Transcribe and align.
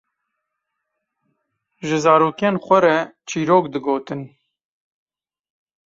ji 1.87 1.97
zarokên 2.03 2.55
xwe 2.65 2.77
re 2.83 2.97
çîrok 3.27 3.65
digotin. 3.73 4.21